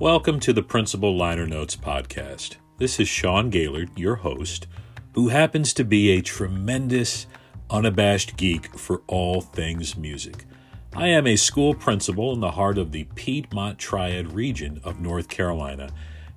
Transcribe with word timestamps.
Welcome 0.00 0.40
to 0.40 0.54
the 0.54 0.62
Principal 0.62 1.14
Liner 1.14 1.46
Notes 1.46 1.76
podcast. 1.76 2.56
This 2.78 2.98
is 2.98 3.06
Sean 3.06 3.50
Gaylord, 3.50 3.90
your 3.98 4.14
host, 4.14 4.66
who 5.12 5.28
happens 5.28 5.74
to 5.74 5.84
be 5.84 6.12
a 6.12 6.22
tremendous, 6.22 7.26
unabashed 7.68 8.38
geek 8.38 8.78
for 8.78 9.02
all 9.06 9.42
things 9.42 9.98
music. 9.98 10.46
I 10.96 11.08
am 11.08 11.26
a 11.26 11.36
school 11.36 11.74
principal 11.74 12.32
in 12.32 12.40
the 12.40 12.52
heart 12.52 12.78
of 12.78 12.92
the 12.92 13.08
Piedmont 13.14 13.78
Triad 13.78 14.32
region 14.32 14.80
of 14.84 15.02
North 15.02 15.28
Carolina, 15.28 15.90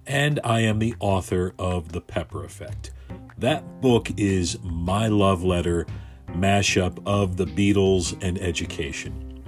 and 0.05 0.41
I 0.43 0.59
am 0.59 0.79
the 0.79 0.95
author 0.99 1.55
of 1.57 1.93
The 1.93 2.01
Pepper 2.01 2.43
Effect. 2.43 2.91
That 3.37 3.79
book 3.79 4.11
is 4.17 4.59
my 4.61 5.07
love 5.07 5.41
letter 5.41 5.87
mashup 6.31 7.01
of 7.05 7.37
the 7.37 7.45
Beatles 7.45 8.21
and 8.21 8.37
education. 8.39 9.41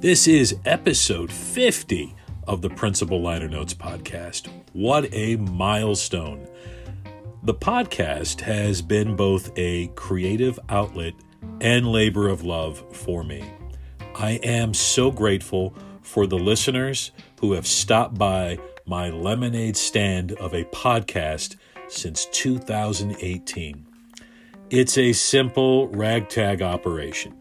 This 0.00 0.26
is 0.26 0.56
episode 0.64 1.30
50 1.30 2.14
of 2.48 2.62
the 2.62 2.70
Principal 2.70 3.20
Liner 3.20 3.46
Notes 3.46 3.74
podcast. 3.74 4.48
What 4.72 5.12
a 5.12 5.36
milestone! 5.36 6.48
The 7.42 7.54
podcast 7.54 8.40
has 8.40 8.80
been 8.80 9.14
both 9.14 9.52
a 9.56 9.88
creative 9.88 10.58
outlet 10.70 11.12
and 11.60 11.86
labor 11.86 12.26
of 12.28 12.44
love 12.44 12.82
for 12.90 13.22
me. 13.22 13.44
I 14.16 14.40
am 14.42 14.72
so 14.72 15.10
grateful 15.10 15.74
for 16.00 16.26
the 16.26 16.38
listeners 16.38 17.12
who 17.40 17.52
have 17.52 17.66
stopped 17.66 18.18
by 18.18 18.58
my 18.86 19.10
lemonade 19.10 19.76
stand 19.76 20.32
of 20.32 20.54
a 20.54 20.64
podcast 20.64 21.56
since 21.88 22.24
2018. 22.32 23.86
It's 24.70 24.96
a 24.96 25.12
simple 25.12 25.88
ragtag 25.88 26.62
operation. 26.62 27.36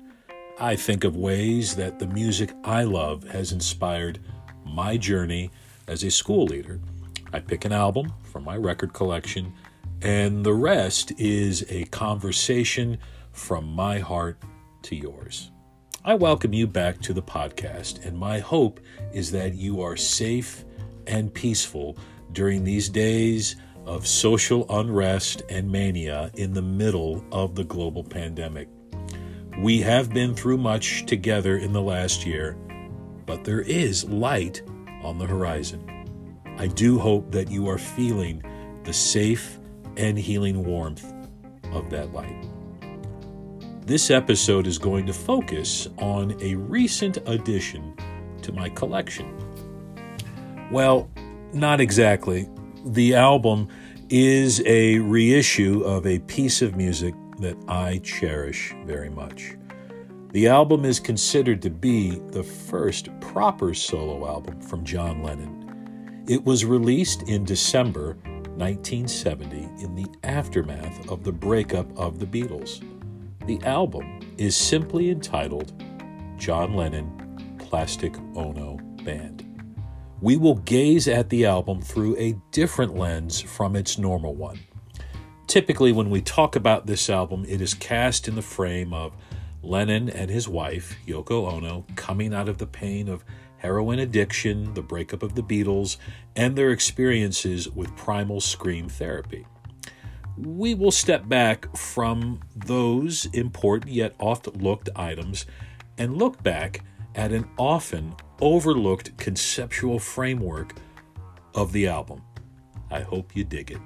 I 0.59 0.75
think 0.75 1.03
of 1.03 1.15
ways 1.15 1.75
that 1.77 1.99
the 1.99 2.07
music 2.07 2.51
I 2.63 2.83
love 2.83 3.23
has 3.29 3.51
inspired 3.51 4.19
my 4.73 4.97
journey 4.97 5.51
as 5.87 6.03
a 6.03 6.11
school 6.11 6.45
leader. 6.45 6.79
I 7.33 7.39
pick 7.39 7.65
an 7.65 7.71
album 7.71 8.13
from 8.23 8.43
my 8.43 8.55
record 8.55 8.93
collection, 8.93 9.53
and 10.01 10.45
the 10.45 10.53
rest 10.53 11.11
is 11.17 11.65
a 11.69 11.85
conversation 11.85 12.97
from 13.31 13.65
my 13.65 13.99
heart 13.99 14.41
to 14.83 14.95
yours. 14.95 15.51
I 16.05 16.15
welcome 16.15 16.53
you 16.53 16.67
back 16.67 17.01
to 17.01 17.13
the 17.13 17.21
podcast, 17.21 18.05
and 18.05 18.17
my 18.17 18.39
hope 18.39 18.79
is 19.11 19.31
that 19.31 19.55
you 19.55 19.81
are 19.81 19.97
safe 19.97 20.63
and 21.05 21.33
peaceful 21.33 21.97
during 22.31 22.63
these 22.63 22.87
days 22.87 23.55
of 23.85 24.05
social 24.05 24.65
unrest 24.69 25.43
and 25.49 25.71
mania 25.71 26.29
in 26.35 26.53
the 26.53 26.61
middle 26.61 27.23
of 27.31 27.55
the 27.55 27.63
global 27.63 28.03
pandemic. 28.03 28.67
We 29.59 29.81
have 29.81 30.13
been 30.13 30.35
through 30.35 30.59
much 30.59 31.05
together 31.05 31.57
in 31.57 31.73
the 31.73 31.81
last 31.81 32.25
year, 32.25 32.57
but 33.27 33.43
there 33.43 33.61
is 33.61 34.05
light 34.05 34.63
on 35.03 35.19
the 35.19 35.27
horizon. 35.27 35.83
I 36.57 36.65
do 36.65 36.97
hope 36.97 37.31
that 37.31 37.51
you 37.51 37.69
are 37.69 37.77
feeling 37.77 38.41
the 38.83 38.93
safe 38.93 39.59
and 39.97 40.17
healing 40.17 40.63
warmth 40.63 41.13
of 41.71 41.91
that 41.91 42.13
light. 42.13 42.47
This 43.85 44.09
episode 44.09 44.65
is 44.65 44.79
going 44.79 45.05
to 45.05 45.13
focus 45.13 45.87
on 45.99 46.35
a 46.41 46.55
recent 46.55 47.17
addition 47.25 47.95
to 48.41 48.51
my 48.51 48.69
collection. 48.69 49.31
Well, 50.71 51.09
not 51.53 51.79
exactly. 51.79 52.49
The 52.85 53.15
album 53.15 53.67
is 54.09 54.63
a 54.65 54.99
reissue 54.99 55.81
of 55.81 56.07
a 56.07 56.19
piece 56.19 56.61
of 56.61 56.75
music 56.75 57.13
that 57.39 57.57
I 57.67 57.99
cherish 57.99 58.73
very 58.85 59.09
much. 59.09 59.56
The 60.37 60.49
album 60.49 60.85
is 60.85 60.99
considered 60.99 61.63
to 61.63 61.71
be 61.71 62.19
the 62.29 62.43
first 62.43 63.09
proper 63.19 63.73
solo 63.73 64.27
album 64.27 64.61
from 64.61 64.85
John 64.85 65.23
Lennon. 65.23 66.23
It 66.27 66.45
was 66.45 66.63
released 66.63 67.23
in 67.23 67.43
December 67.43 68.19
1970 68.55 69.83
in 69.83 69.95
the 69.95 70.05
aftermath 70.23 71.09
of 71.09 71.23
the 71.23 71.31
breakup 71.31 71.87
of 71.97 72.19
the 72.19 72.27
Beatles. 72.27 72.83
The 73.47 73.59
album 73.65 74.19
is 74.37 74.55
simply 74.55 75.09
entitled 75.09 75.73
John 76.37 76.75
Lennon 76.75 77.57
Plastic 77.57 78.15
Ono 78.35 78.77
Band. 79.03 79.43
We 80.21 80.37
will 80.37 80.57
gaze 80.57 81.07
at 81.07 81.29
the 81.29 81.47
album 81.47 81.81
through 81.81 82.15
a 82.17 82.39
different 82.51 82.95
lens 82.95 83.41
from 83.41 83.75
its 83.75 83.97
normal 83.97 84.35
one. 84.35 84.59
Typically, 85.47 85.93
when 85.93 86.11
we 86.11 86.21
talk 86.21 86.55
about 86.55 86.85
this 86.85 87.09
album, 87.09 87.43
it 87.49 87.59
is 87.59 87.73
cast 87.73 88.27
in 88.27 88.35
the 88.35 88.43
frame 88.43 88.93
of 88.93 89.17
Lennon 89.67 90.09
and 90.09 90.29
his 90.29 90.47
wife, 90.47 90.95
Yoko 91.05 91.51
Ono, 91.51 91.85
coming 91.95 92.33
out 92.33 92.47
of 92.47 92.57
the 92.57 92.65
pain 92.65 93.09
of 93.09 93.25
heroin 93.57 93.99
addiction, 93.99 94.73
the 94.73 94.81
breakup 94.81 95.23
of 95.23 95.35
the 95.35 95.43
Beatles, 95.43 95.97
and 96.35 96.55
their 96.55 96.71
experiences 96.71 97.69
with 97.69 97.95
primal 97.97 98.39
scream 98.39 98.87
therapy. 98.87 99.45
We 100.37 100.73
will 100.73 100.91
step 100.91 101.27
back 101.27 101.75
from 101.75 102.39
those 102.55 103.25
important 103.33 103.91
yet 103.91 104.13
oft 104.19 104.47
looked 104.55 104.89
items 104.95 105.45
and 105.97 106.17
look 106.17 106.41
back 106.43 106.83
at 107.15 107.31
an 107.31 107.49
often 107.57 108.15
overlooked 108.39 109.17
conceptual 109.17 109.99
framework 109.99 110.75
of 111.55 111.73
the 111.73 111.87
album. 111.87 112.21
I 112.89 113.01
hope 113.01 113.35
you 113.35 113.43
dig 113.43 113.71
it. 113.71 113.81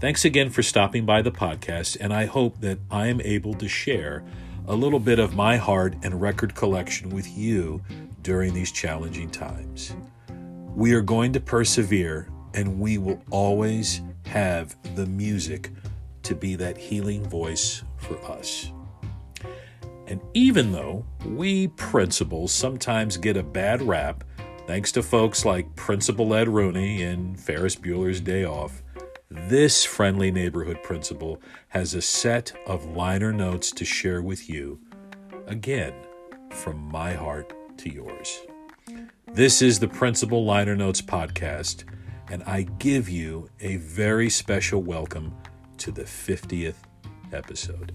Thanks 0.00 0.24
again 0.24 0.48
for 0.48 0.62
stopping 0.62 1.04
by 1.04 1.22
the 1.22 1.32
podcast, 1.32 1.96
and 2.00 2.14
I 2.14 2.26
hope 2.26 2.60
that 2.60 2.78
I 2.88 3.08
am 3.08 3.20
able 3.20 3.52
to 3.54 3.68
share 3.68 4.24
a 4.68 4.76
little 4.76 5.00
bit 5.00 5.18
of 5.18 5.34
my 5.34 5.56
heart 5.56 5.94
and 6.02 6.20
record 6.20 6.54
collection 6.54 7.08
with 7.08 7.26
you 7.36 7.82
during 8.20 8.52
these 8.52 8.70
challenging 8.70 9.30
times. 9.30 9.96
We 10.76 10.92
are 10.92 11.00
going 11.00 11.32
to 11.32 11.40
persevere 11.40 12.28
and 12.52 12.78
we 12.78 12.98
will 12.98 13.22
always 13.30 14.02
have 14.26 14.76
the 14.94 15.06
music 15.06 15.70
to 16.24 16.34
be 16.34 16.54
that 16.56 16.76
healing 16.76 17.26
voice 17.26 17.82
for 17.96 18.22
us. 18.30 18.70
And 20.06 20.20
even 20.34 20.72
though 20.72 21.06
we 21.24 21.68
principals 21.68 22.52
sometimes 22.52 23.16
get 23.16 23.38
a 23.38 23.42
bad 23.42 23.80
rap, 23.80 24.22
thanks 24.66 24.92
to 24.92 25.02
folks 25.02 25.46
like 25.46 25.74
Principal 25.76 26.34
Ed 26.34 26.48
Rooney 26.48 27.02
and 27.02 27.40
Ferris 27.40 27.74
Bueller's 27.74 28.20
Day 28.20 28.44
Off, 28.44 28.82
this 29.30 29.84
friendly 29.84 30.30
neighborhood 30.30 30.82
principal 30.82 31.40
has 31.68 31.92
a 31.92 32.00
set 32.00 32.52
of 32.66 32.96
liner 32.96 33.30
notes 33.30 33.70
to 33.72 33.84
share 33.84 34.22
with 34.22 34.48
you, 34.48 34.80
again, 35.46 35.92
from 36.50 36.78
my 36.78 37.12
heart 37.12 37.52
to 37.76 37.92
yours. 37.92 38.40
This 39.26 39.60
is 39.60 39.78
the 39.78 39.88
Principal 39.88 40.46
Liner 40.46 40.74
Notes 40.74 41.02
podcast, 41.02 41.84
and 42.30 42.42
I 42.44 42.62
give 42.78 43.10
you 43.10 43.50
a 43.60 43.76
very 43.76 44.30
special 44.30 44.82
welcome 44.82 45.36
to 45.76 45.92
the 45.92 46.04
50th 46.04 46.76
episode. 47.30 47.92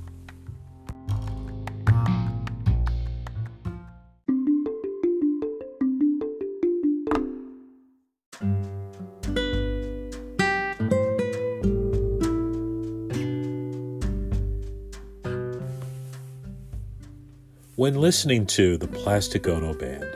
When 17.83 17.99
listening 17.99 18.45
to 18.45 18.77
the 18.77 18.88
Plastic 18.88 19.45
Ono 19.45 19.73
Band, 19.73 20.16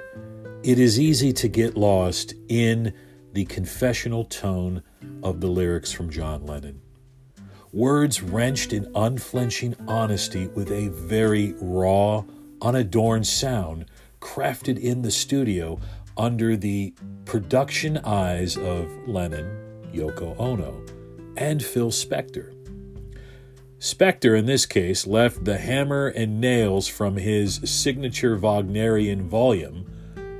it 0.64 0.80
is 0.80 1.02
easy 1.02 1.34
to 1.34 1.50
get 1.50 1.76
lost 1.76 2.34
in 2.48 2.94
the 3.34 3.44
confessional 3.44 4.24
tone 4.24 4.84
of 5.22 5.42
the 5.42 5.48
lyrics 5.48 5.92
from 5.92 6.10
John 6.10 6.46
Lennon. 6.46 6.80
Words 7.74 8.24
wrenched 8.24 8.72
in 8.72 8.90
unflinching 8.96 9.76
honesty 9.86 10.48
with 10.48 10.72
a 10.72 10.88
very 10.88 11.56
raw, 11.60 12.24
unadorned 12.62 13.28
sound 13.28 13.88
crafted 14.22 14.80
in 14.80 15.02
the 15.02 15.12
studio 15.12 15.78
under 16.16 16.56
the 16.56 16.94
production 17.26 17.98
eyes 17.98 18.56
of 18.56 18.90
Lennon, 19.10 19.84
Yoko 19.94 20.40
Ono, 20.40 20.86
and 21.36 21.62
Phil 21.62 21.92
Spector. 21.92 22.57
Spector, 23.80 24.38
in 24.38 24.48
this 24.48 24.66
case, 24.66 25.06
left 25.06 25.46
the 25.46 25.60
hammer 25.60 26.08
and 26.08 26.42
nails 26.42 26.88
from 26.88 27.16
his 27.16 27.58
signature 27.64 28.36
Wagnerian 28.36 29.28
volume 29.28 29.86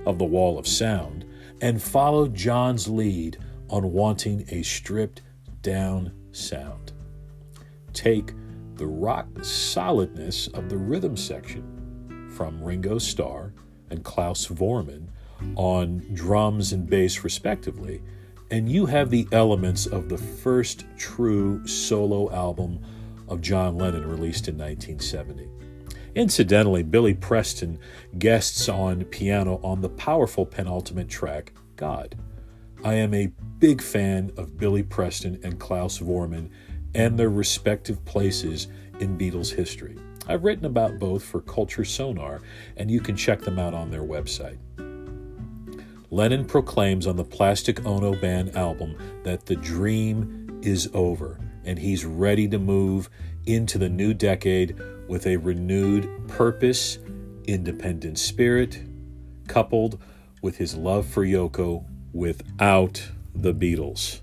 of 0.08 0.18
The 0.18 0.26
Wall 0.26 0.58
of 0.58 0.66
Sound 0.66 1.24
and 1.62 1.82
followed 1.82 2.34
John's 2.34 2.88
lead 2.88 3.38
on 3.70 3.92
wanting 3.92 4.48
a 4.50 4.64
stripped 4.64 5.22
down 5.62 6.14
sound. 6.32 6.94
Take 7.94 8.34
the 8.76 8.88
rock 8.88 9.28
solidness 9.44 10.48
of 10.48 10.68
the 10.70 10.78
rhythm 10.78 11.16
section 11.16 12.32
from 12.36 12.64
Ringo 12.64 12.98
Starr 12.98 13.54
and 13.92 14.04
Klaus 14.04 14.48
Voormann 14.48 15.10
on 15.56 16.04
drums 16.14 16.74
and 16.74 16.90
bass, 16.90 17.24
respectively, 17.24 18.02
and 18.50 18.68
you 18.68 18.88
have 18.88 19.12
the 19.12 19.28
elements 19.32 19.86
of 19.86 20.10
the 20.10 20.18
first 20.18 20.86
true 20.98 21.66
solo 21.68 22.32
album 22.32 22.80
of 23.28 23.42
John 23.42 23.78
Lennon, 23.78 24.08
released 24.08 24.48
in 24.48 24.58
1970. 24.58 25.50
Incidentally, 26.16 26.82
Billy 26.82 27.14
Preston 27.14 27.80
guests 28.18 28.68
on 28.68 29.06
piano 29.06 29.60
on 29.64 29.82
the 29.82 29.90
powerful 29.90 30.46
penultimate 30.46 31.10
track, 31.10 31.54
God. 31.76 32.16
I 32.84 32.96
am 32.96 33.14
a 33.14 33.32
big 33.60 33.82
fan 33.82 34.32
of 34.38 34.58
Billy 34.58 34.84
Preston 34.84 35.40
and 35.44 35.60
Klaus 35.60 36.00
Voormann 36.00 36.50
and 36.96 37.20
their 37.20 37.30
respective 37.30 38.04
places 38.06 38.68
in 39.00 39.18
Beatles 39.18 39.54
history. 39.54 39.96
I've 40.28 40.44
written 40.44 40.66
about 40.66 41.00
both 41.00 41.24
for 41.24 41.42
Culture 41.42 41.86
Sonar, 41.86 42.42
and 42.76 42.90
you 42.90 43.00
can 43.00 43.16
check 43.16 43.42
them 43.42 43.60
out 43.60 43.74
on 43.74 43.92
their 43.92 44.04
website. 44.04 44.58
Lennon 46.10 46.46
proclaims 46.46 47.06
on 47.06 47.16
the 47.16 47.24
Plastic 47.24 47.86
Ono 47.86 48.16
Band 48.16 48.56
album 48.56 48.98
that 49.24 49.46
the 49.46 49.56
dream 49.56 50.60
is 50.64 50.90
over 50.94 51.38
and 51.68 51.78
he's 51.78 52.06
ready 52.06 52.48
to 52.48 52.58
move 52.58 53.10
into 53.46 53.78
the 53.78 53.90
new 53.90 54.14
decade 54.14 54.76
with 55.08 55.28
a 55.28 55.38
renewed 55.38 56.10
purpose, 56.28 56.98
independent 57.46 58.18
spirit, 58.18 58.82
coupled 59.48 60.02
with 60.42 60.58
his 60.58 60.76
love 60.76 61.06
for 61.06 61.26
Yoko 61.26 61.84
without 62.14 63.10
the 63.36 63.54
Beatles. 63.54 64.22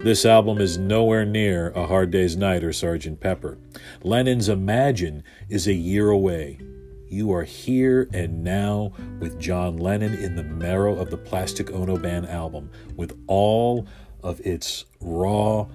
This 0.00 0.24
album 0.24 0.58
is 0.58 0.78
nowhere 0.78 1.24
near 1.24 1.70
A 1.70 1.86
Hard 1.86 2.12
Day's 2.12 2.36
Night 2.36 2.62
or 2.62 2.70
Sgt. 2.70 3.18
Pepper. 3.18 3.58
Lennon's 4.02 4.48
Imagine 4.48 5.24
is 5.48 5.66
a 5.66 5.74
year 5.74 6.10
away. 6.10 6.60
You 7.08 7.32
are 7.32 7.42
here 7.42 8.08
and 8.12 8.44
now 8.44 8.92
with 9.18 9.40
John 9.40 9.76
Lennon 9.76 10.14
in 10.14 10.36
the 10.36 10.44
marrow 10.44 10.94
of 10.94 11.10
the 11.10 11.16
Plastic 11.16 11.72
Ono 11.72 11.96
Band 11.96 12.28
album 12.28 12.70
with 12.94 13.18
all 13.26 13.88
of 14.22 14.40
its 14.46 14.84
raw 15.00 15.66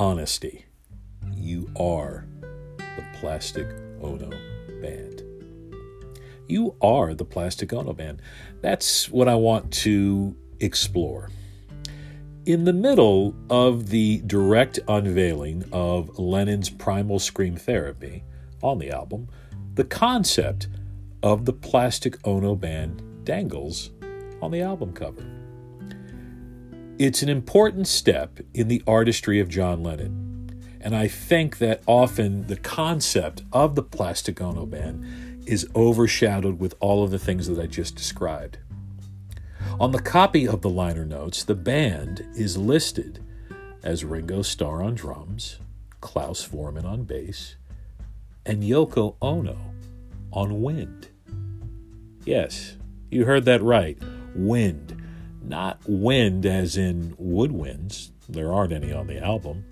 honesty. 0.00 0.64
You 1.34 1.70
are 1.78 2.26
the 2.78 3.04
Plastic 3.20 3.66
Ono 4.00 4.30
Band. 4.80 5.22
You 6.48 6.74
are 6.80 7.12
the 7.12 7.26
Plastic 7.26 7.70
Ono 7.74 7.92
Band. 7.92 8.22
That's 8.62 9.10
what 9.10 9.28
I 9.28 9.34
want 9.34 9.70
to 9.74 10.34
explore. 10.58 11.28
In 12.46 12.64
the 12.64 12.72
middle 12.72 13.34
of 13.50 13.90
the 13.90 14.22
direct 14.26 14.78
unveiling 14.88 15.64
of 15.70 16.18
Lennon's 16.18 16.70
Primal 16.70 17.18
Scream 17.18 17.56
Therapy 17.56 18.24
on 18.62 18.78
the 18.78 18.90
album, 18.90 19.28
the 19.74 19.84
concept 19.84 20.68
of 21.22 21.44
the 21.44 21.52
Plastic 21.52 22.16
Ono 22.26 22.56
Band 22.56 23.02
dangles 23.24 23.90
on 24.40 24.50
the 24.50 24.62
album 24.62 24.94
cover. 24.94 25.39
It's 27.00 27.22
an 27.22 27.30
important 27.30 27.88
step 27.88 28.40
in 28.52 28.68
the 28.68 28.82
artistry 28.86 29.40
of 29.40 29.48
John 29.48 29.82
Lennon, 29.82 30.62
and 30.82 30.94
I 30.94 31.08
think 31.08 31.56
that 31.56 31.80
often 31.86 32.46
the 32.46 32.58
concept 32.58 33.40
of 33.54 33.74
the 33.74 33.82
Plastic 33.82 34.38
Ono 34.42 34.66
Band 34.66 35.48
is 35.48 35.66
overshadowed 35.74 36.60
with 36.60 36.74
all 36.78 37.02
of 37.02 37.10
the 37.10 37.18
things 37.18 37.46
that 37.46 37.58
I 37.58 37.66
just 37.66 37.94
described. 37.94 38.58
On 39.80 39.92
the 39.92 40.02
copy 40.02 40.46
of 40.46 40.60
the 40.60 40.68
liner 40.68 41.06
notes, 41.06 41.42
the 41.42 41.54
band 41.54 42.28
is 42.36 42.58
listed 42.58 43.24
as 43.82 44.04
Ringo 44.04 44.42
Starr 44.42 44.82
on 44.82 44.94
drums, 44.94 45.58
Klaus 46.02 46.46
Voormann 46.46 46.84
on 46.84 47.04
bass, 47.04 47.56
and 48.44 48.62
Yoko 48.62 49.16
Ono 49.22 49.56
on 50.34 50.60
wind. 50.60 51.08
Yes, 52.26 52.76
you 53.10 53.24
heard 53.24 53.46
that 53.46 53.62
right. 53.62 53.96
Wind. 54.34 54.99
Not 55.42 55.80
wind 55.86 56.46
as 56.46 56.76
in 56.76 57.16
woodwinds, 57.16 58.10
there 58.28 58.52
aren't 58.52 58.72
any 58.72 58.92
on 58.92 59.06
the 59.06 59.22
album, 59.22 59.64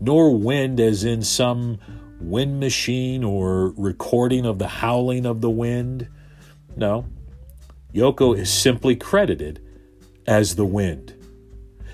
nor 0.00 0.36
wind 0.36 0.80
as 0.80 1.04
in 1.04 1.22
some 1.22 1.78
wind 2.20 2.60
machine 2.60 3.24
or 3.24 3.70
recording 3.76 4.44
of 4.44 4.58
the 4.58 4.68
howling 4.68 5.26
of 5.26 5.40
the 5.40 5.50
wind. 5.50 6.08
No, 6.76 7.06
Yoko 7.94 8.36
is 8.36 8.52
simply 8.52 8.96
credited 8.96 9.60
as 10.26 10.56
the 10.56 10.64
wind. 10.64 11.14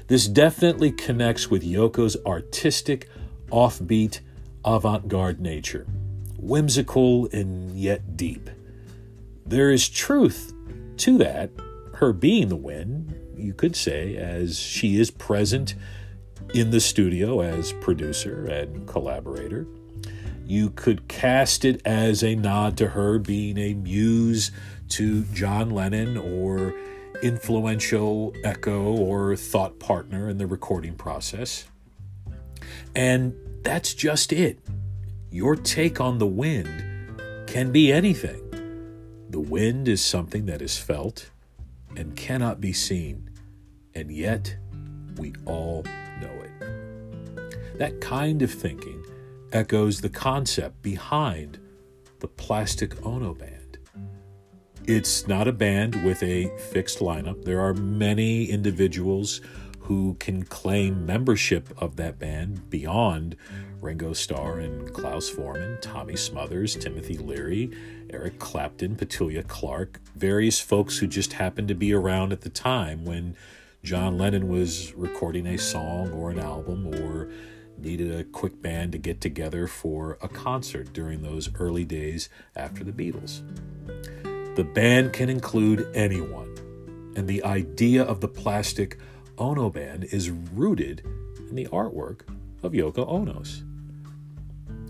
This 0.09 0.29
definitely 0.29 0.93
connects 0.93 1.51
with 1.51 1.65
Yoko's 1.65 2.17
artistic, 2.25 3.09
offbeat, 3.49 4.21
avant 4.65 5.09
garde 5.09 5.41
nature, 5.41 5.87
whimsical 6.39 7.29
and 7.33 7.77
yet 7.79 8.17
deep. 8.17 8.51
There 9.45 9.71
is 9.71 9.89
truth 9.89 10.53
to 10.99 11.19
that, 11.19 11.51
her 11.97 12.13
being 12.13 12.49
the 12.49 12.57
wind, 12.57 13.15
you 13.37 13.55
could 13.55 13.75
say, 13.75 14.17
as 14.17 14.59
she 14.59 15.01
is 15.01 15.11
present 15.11 15.75
in 16.53 16.71
the 16.71 16.81
studio 16.81 17.41
as 17.41 17.73
producer 17.73 18.47
and 18.47 18.87
collaborator. 18.87 19.67
You 20.47 20.71
could 20.71 21.09
cast 21.09 21.65
it 21.65 21.81
as 21.85 22.23
a 22.23 22.35
nod 22.37 22.77
to 22.79 22.89
her 22.89 23.19
being 23.19 23.59
a 23.59 23.75
muse 23.75 24.53
to 24.91 25.25
John 25.25 25.71
Lennon 25.71 26.17
or 26.17 26.75
influential 27.23 28.35
echo 28.45 28.95
or 28.95 29.35
thought 29.35 29.81
partner 29.81 30.29
in 30.29 30.37
the 30.39 30.47
recording 30.47 30.95
process. 30.95 31.65
And 32.95 33.35
that's 33.63 33.95
just 33.95 34.33
it. 34.33 34.59
Your 35.31 35.57
take 35.57 36.01
on 36.01 36.19
the 36.19 36.27
wind 36.27 36.85
can 37.47 37.73
be 37.73 37.91
anything. 37.91 38.43
The 39.31 39.41
wind 39.41 39.89
is 39.89 40.05
something 40.05 40.47
that 40.47 40.61
is 40.61 40.79
felt 40.79 41.31
and 41.97 42.17
cannot 42.17 42.61
be 42.61 42.73
seen, 42.73 43.31
and 43.95 44.11
yet 44.11 44.57
we 45.17 45.35
all 45.45 45.85
know 46.21 46.43
it. 46.43 47.79
That 47.79 48.01
kind 48.01 48.43
of 48.43 48.51
thinking 48.51 49.05
echoes 49.53 50.01
the 50.01 50.09
concept 50.09 50.83
behind 50.83 51.59
the 52.21 52.29
Plastic 52.29 53.05
Ono 53.05 53.35
Band. 53.35 53.79
It's 54.87 55.27
not 55.27 55.49
a 55.49 55.53
band 55.53 56.05
with 56.05 56.23
a 56.23 56.57
fixed 56.71 57.01
lineup. 57.01 57.45
There 57.45 57.61
are 57.61 57.75
many 57.75 58.45
individuals 58.45 59.41
who 59.81 60.15
can 60.21 60.45
claim 60.45 61.07
membership 61.07 61.73
of 61.79 61.97
that 61.97 62.19
band 62.19 62.71
beyond 62.71 63.37
Ringo 63.87 64.15
Starr 64.15 64.59
and 64.59 64.93
Klaus 64.93 65.31
Voormann, 65.31 65.81
Tommy 65.81 66.17
Smothers, 66.17 66.75
Timothy 66.75 67.17
Leary, 67.19 67.71
Eric 68.11 68.41
Clapton, 68.41 68.97
Petula 68.97 69.47
Clark, 69.47 70.01
various 70.17 70.59
folks 70.59 70.99
who 70.99 71.07
just 71.07 71.35
happened 71.35 71.69
to 71.69 71.75
be 71.77 71.95
around 71.95 72.33
at 72.33 72.41
the 72.41 72.49
time 72.49 73.05
when 73.05 73.37
John 73.85 74.19
Lennon 74.19 74.49
was 74.49 74.93
recording 74.95 75.47
a 75.47 75.57
song 75.57 76.11
or 76.11 76.33
an 76.33 76.41
album 76.41 76.89
or 76.89 77.31
needed 77.79 78.13
a 78.13 78.25
quick 78.25 78.61
band 78.61 78.91
to 78.91 78.99
get 78.99 79.21
together 79.21 79.69
for 79.69 80.19
a 80.21 80.27
concert 80.27 80.93
during 80.93 81.23
those 81.23 81.49
early 81.55 81.85
days 81.85 82.29
after 82.57 82.83
the 82.83 82.91
Beatles. 82.91 83.43
The 84.57 84.65
band 84.65 85.13
can 85.13 85.31
include 85.31 85.87
anyone, 85.95 87.13
and 87.15 87.29
the 87.29 87.45
idea 87.45 88.03
of 88.03 88.21
the 88.21 88.27
plastic 88.27 88.99
Ono 89.39 89.71
band 89.71 90.07
is 90.11 90.29
rooted 90.29 91.03
in 91.49 91.55
the 91.55 91.67
artwork 91.67 92.23
of 92.65 92.73
Yoko 92.73 93.07
Ono's. 93.07 93.63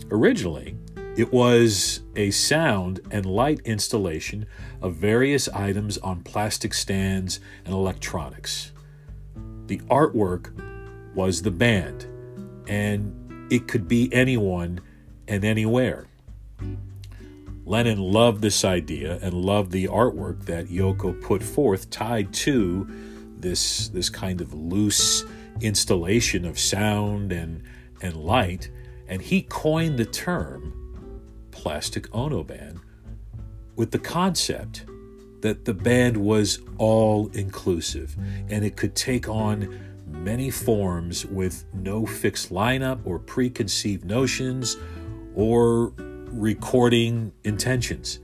Originally, 0.09 0.77
it 1.17 1.33
was 1.33 2.01
a 2.15 2.31
sound 2.31 2.99
and 3.11 3.25
light 3.25 3.59
installation 3.65 4.45
of 4.81 4.95
various 4.95 5.49
items 5.49 5.97
on 5.97 6.21
plastic 6.21 6.73
stands 6.73 7.39
and 7.65 7.73
electronics. 7.73 8.71
The 9.65 9.79
artwork 9.89 10.53
was 11.15 11.41
the 11.41 11.51
band, 11.51 12.05
and 12.67 13.51
it 13.51 13.67
could 13.67 13.87
be 13.87 14.13
anyone 14.13 14.79
and 15.27 15.43
anywhere. 15.43 16.07
Lennon 17.65 17.99
loved 17.99 18.41
this 18.41 18.63
idea 18.63 19.19
and 19.21 19.33
loved 19.33 19.71
the 19.71 19.87
artwork 19.87 20.45
that 20.45 20.67
Yoko 20.67 21.21
put 21.21 21.43
forth 21.43 21.89
tied 21.89 22.31
to 22.33 22.87
this, 23.39 23.89
this 23.89 24.09
kind 24.09 24.39
of 24.39 24.53
loose 24.53 25.25
installation 25.59 26.45
of 26.45 26.57
sound 26.57 27.33
and, 27.33 27.63
and 28.01 28.15
light, 28.15 28.69
and 29.07 29.21
he 29.21 29.41
coined 29.43 29.97
the 29.97 30.05
term 30.05 30.73
plastic 31.51 32.13
ono 32.13 32.43
band 32.43 32.79
with 33.75 33.91
the 33.91 33.99
concept 33.99 34.85
that 35.41 35.65
the 35.65 35.73
band 35.73 36.17
was 36.17 36.59
all 36.77 37.27
inclusive 37.33 38.15
and 38.49 38.65
it 38.65 38.75
could 38.75 38.95
take 38.95 39.27
on 39.29 39.79
many 40.07 40.49
forms 40.49 41.25
with 41.25 41.65
no 41.73 42.05
fixed 42.05 42.51
lineup 42.51 42.99
or 43.05 43.19
preconceived 43.19 44.05
notions 44.05 44.77
or 45.35 45.93
recording 46.31 47.31
intentions. 47.43 48.19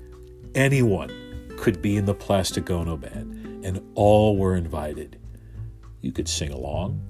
Anyone 0.56 1.12
could 1.58 1.82
be 1.82 1.98
in 1.98 2.06
the 2.06 2.14
Plastic 2.14 2.70
Ono 2.70 2.98
band, 2.98 3.66
and 3.66 3.82
all 3.96 4.38
were 4.38 4.56
invited. 4.56 5.20
You 6.02 6.12
could 6.12 6.28
sing 6.28 6.52
along 6.52 7.02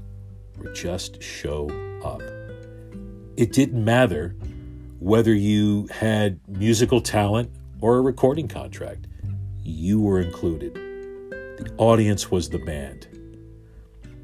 or 0.60 0.72
just 0.74 1.22
show 1.22 1.70
up. 2.04 2.22
It 3.36 3.52
didn't 3.52 3.84
matter 3.84 4.36
whether 5.00 5.34
you 5.34 5.88
had 5.92 6.40
musical 6.48 7.02
talent 7.02 7.50
or 7.82 7.98
a 7.98 8.02
recording 8.02 8.48
contract, 8.48 9.08
you 9.64 10.00
were 10.00 10.22
included. 10.22 10.76
The 10.76 11.74
audience 11.78 12.30
was 12.30 12.50
the 12.50 12.60
band. 12.60 13.08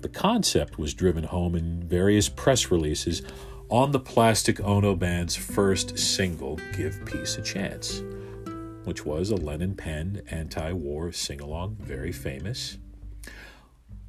The 0.01 0.09
concept 0.09 0.77
was 0.77 0.93
driven 0.93 1.23
home 1.23 1.55
in 1.55 1.83
various 1.83 2.29
press 2.29 2.69
releases 2.69 3.23
on 3.69 3.91
the 3.91 3.99
Plastic 3.99 4.61
Ono 4.61 4.95
Band's 4.95 5.35
first 5.35 5.97
single, 5.97 6.59
Give 6.77 7.03
Peace 7.05 7.37
a 7.37 7.41
Chance, 7.41 8.03
which 8.83 9.05
was 9.07 9.31
a 9.31 9.35
Lennon 9.35 9.75
penned 9.75 10.21
anti 10.29 10.71
war 10.71 11.11
sing 11.11 11.41
along, 11.41 11.77
very 11.79 12.11
famous. 12.11 12.77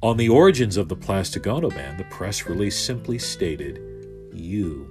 On 0.03 0.17
the 0.17 0.29
origins 0.29 0.77
of 0.77 0.89
the 0.89 0.95
Plastic 0.95 1.47
Ono 1.47 1.71
Band, 1.71 1.99
the 1.99 2.05
press 2.05 2.45
release 2.47 2.79
simply 2.79 3.17
stated, 3.17 3.90
You 4.33 4.89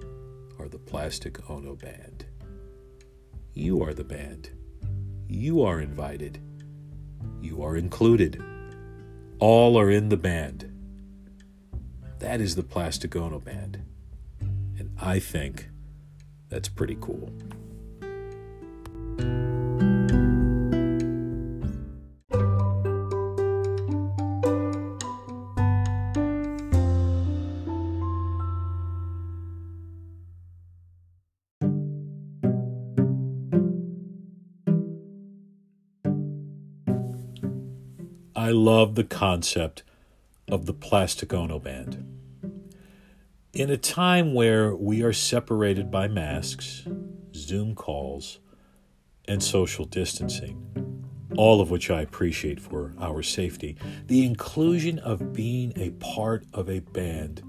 are 0.58 0.68
the 0.68 0.78
Plastic 0.78 1.48
Ono 1.48 1.74
Band. 1.74 2.26
You 3.54 3.82
are 3.82 3.94
the 3.94 4.04
band. 4.04 4.50
You 5.28 5.62
are 5.62 5.80
invited. 5.80 6.38
You 7.40 7.62
are 7.62 7.76
included. 7.76 8.42
All 9.38 9.78
are 9.78 9.90
in 9.90 10.10
the 10.10 10.18
band. 10.18 10.70
That 12.18 12.42
is 12.42 12.54
the 12.54 12.62
Plastic 12.62 13.16
Ono 13.16 13.40
Band. 13.40 13.82
And 14.78 14.90
I 15.00 15.18
think 15.18 15.70
that's 16.50 16.68
pretty 16.68 16.98
cool. 17.00 17.32
I 38.40 38.52
love 38.52 38.94
the 38.94 39.04
concept 39.04 39.82
of 40.48 40.64
the 40.64 40.72
Plastic 40.72 41.34
Ono 41.34 41.58
Band. 41.58 42.02
In 43.52 43.68
a 43.68 43.76
time 43.76 44.32
where 44.32 44.74
we 44.74 45.02
are 45.02 45.12
separated 45.12 45.90
by 45.90 46.08
masks, 46.08 46.88
Zoom 47.34 47.74
calls, 47.74 48.38
and 49.28 49.42
social 49.42 49.84
distancing, 49.84 51.04
all 51.36 51.60
of 51.60 51.70
which 51.70 51.90
I 51.90 52.00
appreciate 52.00 52.60
for 52.60 52.94
our 52.98 53.22
safety, 53.22 53.76
the 54.06 54.24
inclusion 54.24 54.98
of 55.00 55.34
being 55.34 55.74
a 55.76 55.90
part 56.02 56.46
of 56.54 56.70
a 56.70 56.80
band 56.80 57.42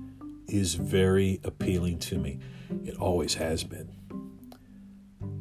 is 0.50 0.74
very 0.74 1.39
appealing 1.45 2.00
to 2.00 2.19
me. 2.19 2.39
It 2.83 2.98
always 2.98 3.36
has 3.36 3.63
been. 3.63 4.00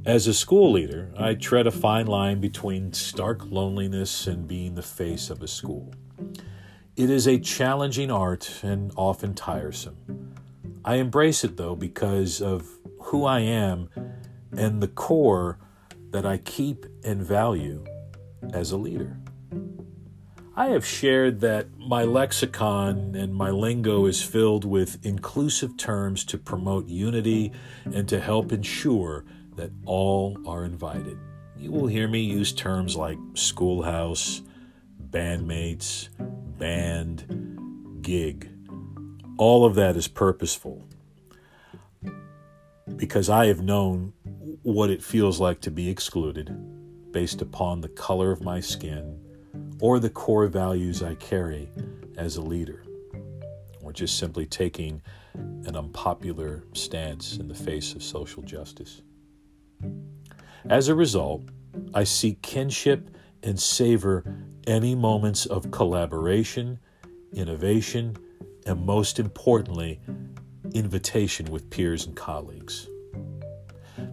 As 0.07 0.26
a 0.26 0.33
school 0.33 0.73
leader, 0.73 1.12
I 1.19 1.35
tread 1.35 1.66
a 1.66 1.71
fine 1.71 2.07
line 2.07 2.40
between 2.40 2.95
stark 2.95 3.45
loneliness 3.50 4.26
and 4.26 4.49
being 4.49 4.75
the 4.75 4.83
face 4.83 5.28
of 5.28 5.42
a 5.42 5.47
school. 5.47 5.92
It 6.97 7.11
is 7.11 7.28
a 7.28 7.38
challenging 7.38 8.11
art 8.11 8.61
and 8.62 8.92
often 8.97 9.35
tiresome. 9.35 10.35
I 10.87 10.95
embrace 10.95 11.45
it 11.45 11.59
though 11.59 11.76
because 11.76 12.40
of 12.40 12.66
who 12.99 13.26
I 13.26 13.40
am 13.40 13.90
and 14.57 14.83
the 14.83 14.88
core 14.88 15.59
that 16.12 16.25
I 16.25 16.38
keep 16.38 16.87
and 17.04 17.23
value 17.23 17.85
as 18.54 18.73
a 18.73 18.78
leader. 18.78 19.19
I 20.57 20.69
have 20.69 20.87
shared 20.87 21.40
that 21.40 21.76
my 21.78 22.04
lexicon 22.04 23.14
and 23.14 23.35
my 23.35 23.50
lingo 23.50 24.07
is 24.07 24.23
filled 24.23 24.64
with 24.64 25.04
inclusive 25.04 25.76
terms 25.76 26.25
to 26.25 26.38
promote 26.38 26.87
unity 26.87 27.52
and 27.85 28.09
to 28.09 28.19
help 28.19 28.50
ensure 28.50 29.26
that 29.61 29.71
all 29.85 30.38
are 30.47 30.64
invited. 30.64 31.19
You 31.55 31.71
will 31.71 31.87
hear 31.87 32.09
me 32.09 32.21
use 32.21 32.50
terms 32.50 32.97
like 32.97 33.19
schoolhouse, 33.35 34.40
bandmates, 35.11 36.09
band, 36.59 37.99
gig. 38.00 38.49
All 39.37 39.67
of 39.67 39.75
that 39.75 39.97
is 39.97 40.09
purposeful 40.09 40.88
because 42.97 43.29
I 43.29 43.49
have 43.49 43.61
known 43.61 44.14
what 44.62 44.88
it 44.88 45.02
feels 45.02 45.40
like 45.40 45.61
to 45.61 45.71
be 45.71 45.90
excluded 45.90 47.12
based 47.12 47.43
upon 47.43 47.83
the 47.83 47.88
color 47.88 48.33
of 48.33 48.43
my 48.43 48.61
skin 48.61 49.21
or 49.79 49.99
the 49.99 50.09
core 50.09 50.47
values 50.47 51.02
I 51.02 51.17
carry 51.17 51.69
as 52.17 52.37
a 52.37 52.43
leader, 52.43 52.83
or 53.83 53.93
just 53.93 54.19
simply 54.19 54.47
taking 54.47 55.02
an 55.35 55.76
unpopular 55.76 56.64
stance 56.73 57.37
in 57.37 57.47
the 57.47 57.55
face 57.55 57.95
of 57.95 58.02
social 58.02 58.43
justice. 58.43 59.02
As 60.69 60.89
a 60.89 60.95
result, 60.95 61.43
I 61.95 62.05
seek 62.05 62.43
kinship 62.43 63.11
and 63.43 63.59
savor 63.59 64.25
any 64.67 64.95
moments 64.95 65.47
of 65.47 65.71
collaboration, 65.71 66.79
innovation, 67.33 68.17
and 68.67 68.85
most 68.85 69.19
importantly, 69.19 70.01
invitation 70.75 71.47
with 71.47 71.71
peers 71.71 72.07
and 72.07 72.15
colleagues. 72.15 72.89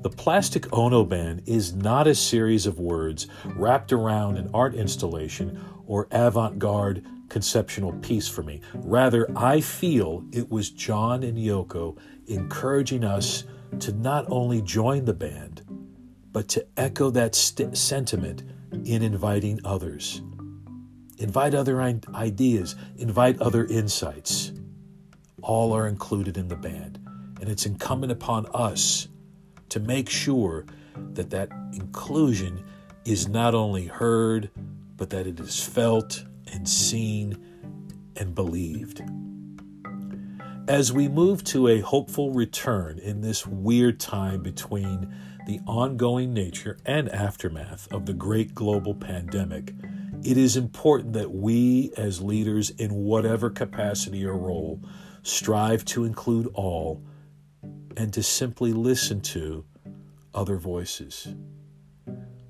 The 0.01 0.09
Plastic 0.09 0.71
Ono 0.73 1.03
Band 1.03 1.43
is 1.45 1.73
not 1.73 2.07
a 2.07 2.15
series 2.15 2.65
of 2.65 2.79
words 2.79 3.27
wrapped 3.45 3.91
around 3.91 4.37
an 4.37 4.49
art 4.53 4.75
installation 4.75 5.59
or 5.85 6.07
avant 6.11 6.59
garde 6.59 7.05
conceptual 7.29 7.93
piece 7.93 8.27
for 8.27 8.43
me. 8.43 8.61
Rather, 8.75 9.27
I 9.35 9.61
feel 9.61 10.23
it 10.31 10.49
was 10.49 10.69
John 10.69 11.23
and 11.23 11.37
Yoko 11.37 11.97
encouraging 12.27 13.03
us 13.03 13.43
to 13.79 13.91
not 13.93 14.25
only 14.29 14.61
join 14.61 15.05
the 15.05 15.13
band, 15.13 15.63
but 16.31 16.47
to 16.49 16.65
echo 16.77 17.09
that 17.09 17.35
st- 17.35 17.77
sentiment 17.77 18.43
in 18.85 19.01
inviting 19.01 19.59
others. 19.65 20.21
Invite 21.17 21.55
other 21.55 21.81
ideas, 21.81 22.75
invite 22.97 23.41
other 23.41 23.65
insights. 23.65 24.51
All 25.41 25.73
are 25.73 25.87
included 25.87 26.37
in 26.37 26.47
the 26.47 26.55
band, 26.55 26.99
and 27.41 27.49
it's 27.49 27.65
incumbent 27.65 28.11
upon 28.11 28.45
us 28.53 29.07
to 29.69 29.79
make 29.79 30.09
sure 30.09 30.65
that 31.13 31.29
that 31.31 31.49
inclusion 31.73 32.63
is 33.05 33.27
not 33.27 33.55
only 33.55 33.87
heard, 33.87 34.51
but 34.95 35.09
that 35.09 35.27
it 35.27 35.39
is 35.39 35.63
felt 35.63 36.23
and 36.51 36.67
seen 36.67 37.37
and 38.15 38.35
believed. 38.35 39.01
As 40.67 40.91
we 40.91 41.07
move 41.07 41.45
to 41.45 41.69
a 41.69 41.79
hopeful 41.79 42.31
return 42.31 42.99
in 42.99 43.21
this 43.21 43.47
weird 43.47 44.01
time 44.01 44.43
between 44.43 45.15
the 45.45 45.61
ongoing 45.65 46.33
nature 46.33 46.77
and 46.85 47.07
aftermath 47.07 47.89
of 47.89 48.05
the 48.05 48.13
great 48.13 48.53
global 48.53 48.93
pandemic, 48.93 49.73
it 50.25 50.35
is 50.35 50.57
important 50.57 51.13
that 51.13 51.31
we, 51.31 51.93
as 51.95 52.21
leaders 52.21 52.69
in 52.71 52.93
whatever 52.93 53.49
capacity 53.49 54.25
or 54.25 54.37
role, 54.37 54.81
strive 55.23 55.85
to 55.85 56.03
include 56.03 56.47
all 56.53 57.01
and 57.95 58.11
to 58.11 58.21
simply 58.21 58.73
listen 58.73 59.21
to 59.21 59.63
other 60.33 60.57
voices. 60.57 61.29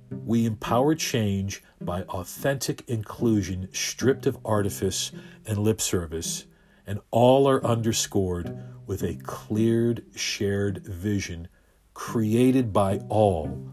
We 0.09 0.47
empower 0.47 0.95
change 0.95 1.61
by 1.81 2.01
authentic 2.01 2.83
inclusion 2.87 3.69
stripped 3.73 4.25
of 4.25 4.39
artifice 4.43 5.11
and 5.45 5.59
lip 5.59 5.79
service 5.79 6.46
and 6.87 6.99
all 7.11 7.47
are 7.47 7.63
underscored 7.63 8.57
with 8.87 9.03
a 9.03 9.15
cleared, 9.15 10.05
shared 10.15 10.83
vision 10.87 11.49
created 11.93 12.71
by 12.71 12.99
all 13.09 13.69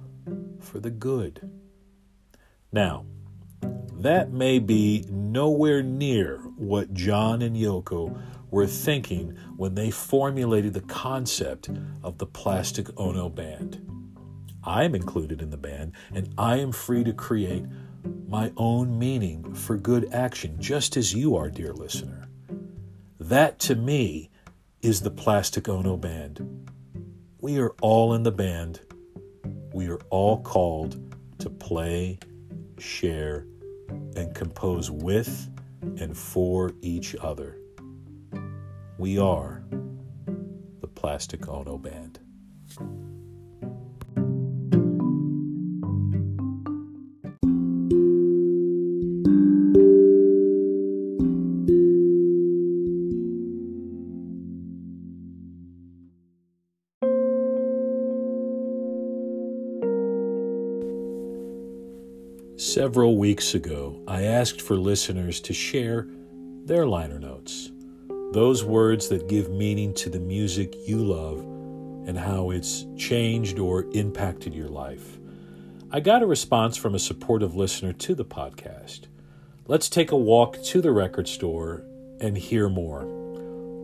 for 0.61 0.81
the 0.81 0.91
good. 0.91 1.49
Now, 2.73 3.07
that 3.93 4.33
may 4.33 4.59
be 4.59 5.07
nowhere 5.09 5.83
near 5.83 6.39
what 6.57 6.93
John 6.93 7.41
and 7.41 7.57
Yoko 7.57 8.21
were 8.51 8.67
thinking 8.67 9.37
when 9.57 9.75
they 9.75 9.91
formulated 9.91 10.75
the 10.75 10.81
concept 10.81 11.71
of 12.03 12.19
the 12.19 12.27
Plastic 12.27 12.89
Ono 12.99 13.29
Band. 13.29 13.81
I 14.65 14.85
am 14.85 14.95
included 14.95 15.43
in 15.43 15.51
the 15.51 15.57
band, 15.57 15.93
and 16.13 16.33
I 16.39 16.57
am 16.57 16.73
free 16.73 17.05
to 17.05 17.13
create 17.13 17.65
my 18.27 18.53
own 18.57 18.99
meaning 18.99 19.55
for 19.55 19.77
good 19.77 20.13
action, 20.13 20.57
just 20.61 20.97
as 20.97 21.15
you 21.15 21.37
are, 21.37 21.51
dear 21.51 21.73
listener. 21.73 22.29
That 23.29 23.59
to 23.61 23.75
me 23.75 24.29
is 24.83 25.01
the 25.01 25.11
Plastic 25.11 25.67
Ono 25.67 25.97
Band. 25.97 26.69
We 27.41 27.59
are 27.59 27.73
all 27.81 28.13
in 28.13 28.23
the 28.23 28.31
band. 28.31 28.81
We 29.73 29.89
are 29.89 29.99
all 30.11 30.43
called 30.43 31.17
to 31.39 31.49
play, 31.49 32.19
share, 32.77 33.47
and 33.89 34.35
compose 34.35 34.91
with 34.91 35.49
and 35.97 36.15
for 36.15 36.73
each 36.83 37.17
other. 37.19 37.57
We 38.99 39.19
are 39.19 39.65
the 40.83 40.89
Plastic 40.89 41.49
Ono 41.49 41.79
Band. 41.79 42.21
Several 62.57 63.17
weeks 63.17 63.57
ago, 63.57 64.01
I 64.07 64.23
asked 64.23 64.61
for 64.61 64.77
listeners 64.77 65.41
to 65.41 65.53
share 65.53 66.07
their 66.65 66.87
liner 66.87 67.19
notes, 67.19 67.73
those 68.31 68.63
words 68.63 69.09
that 69.09 69.29
give 69.29 69.51
meaning 69.51 69.93
to 69.95 70.09
the 70.09 70.21
music 70.21 70.73
you 70.87 70.99
love 70.99 71.41
and 72.07 72.17
how 72.17 72.51
it's 72.51 72.87
changed 72.97 73.59
or 73.59 73.87
impacted 73.93 74.55
your 74.55 74.69
life. 74.69 75.19
I 75.91 75.99
got 75.99 76.23
a 76.23 76.27
response 76.27 76.77
from 76.77 76.95
a 76.95 77.01
supportive 77.01 77.57
listener 77.57 77.93
to 77.93 78.15
the 78.15 78.25
podcast. 78.25 79.07
Let's 79.67 79.89
take 79.89 80.13
a 80.13 80.17
walk 80.17 80.63
to 80.63 80.81
the 80.81 80.93
record 80.93 81.27
store 81.27 81.83
and 82.21 82.39
hear 82.39 82.69
more. 82.69 83.03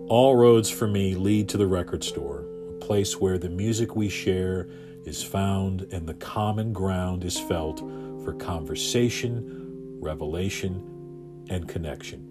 All 0.08 0.36
roads 0.36 0.70
for 0.70 0.86
me 0.86 1.16
lead 1.16 1.48
to 1.48 1.58
the 1.58 1.66
record 1.66 2.04
store, 2.04 2.44
a 2.68 2.78
place 2.78 3.20
where 3.20 3.36
the 3.36 3.50
music 3.50 3.96
we 3.96 4.08
share 4.08 4.68
is 5.04 5.22
found 5.22 5.82
and 5.92 6.08
the 6.08 6.14
common 6.14 6.72
ground 6.72 7.24
is 7.24 7.38
felt 7.38 7.80
for 8.24 8.34
conversation, 8.34 9.98
revelation, 10.00 11.44
and 11.48 11.68
connection. 11.68 12.26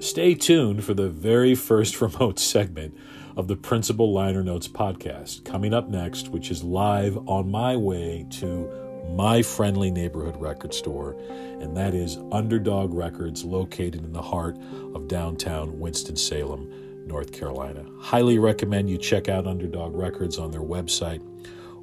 Stay 0.00 0.34
tuned 0.34 0.84
for 0.84 0.94
the 0.94 1.08
very 1.08 1.54
first 1.54 2.00
remote 2.00 2.38
segment 2.38 2.96
of 3.36 3.48
the 3.48 3.56
Principal 3.56 4.12
Liner 4.12 4.42
Notes 4.42 4.68
podcast 4.68 5.44
coming 5.44 5.72
up 5.72 5.88
next, 5.88 6.28
which 6.28 6.50
is 6.50 6.64
live 6.64 7.16
on 7.28 7.50
my 7.50 7.76
way 7.76 8.26
to 8.30 8.68
my 9.10 9.42
friendly 9.42 9.90
neighborhood 9.90 10.36
record 10.40 10.74
store, 10.74 11.16
and 11.60 11.76
that 11.76 11.94
is 11.94 12.18
Underdog 12.30 12.92
Records, 12.92 13.44
located 13.44 14.04
in 14.04 14.12
the 14.12 14.22
heart 14.22 14.56
of 14.94 15.08
downtown 15.08 15.78
Winston-Salem, 15.78 17.06
North 17.06 17.32
Carolina. 17.32 17.86
Highly 18.00 18.38
recommend 18.38 18.90
you 18.90 18.98
check 18.98 19.28
out 19.28 19.46
Underdog 19.46 19.94
Records 19.94 20.38
on 20.38 20.50
their 20.50 20.60
website 20.60 21.22